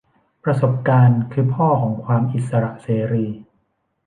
[0.43, 3.27] ประสบการณ์คือพ่อของความอิสระเสรี